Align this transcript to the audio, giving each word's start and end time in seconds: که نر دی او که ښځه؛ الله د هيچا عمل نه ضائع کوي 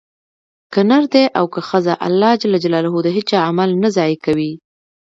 که 0.73 0.79
نر 0.89 1.03
دی 1.13 1.23
او 1.39 1.45
که 1.53 1.61
ښځه؛ 1.69 1.93
الله 2.07 2.33
د 3.05 3.07
هيچا 3.15 3.39
عمل 3.49 3.69
نه 3.81 3.89
ضائع 3.95 4.17
کوي 4.25 4.51